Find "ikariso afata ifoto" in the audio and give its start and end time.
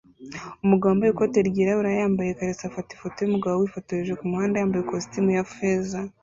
2.31-3.17